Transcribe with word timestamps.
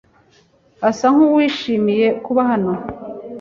Asa 0.89 1.07
nkuwishimiye 1.15 2.07
kuba 2.25 2.41
hano. 2.49 2.71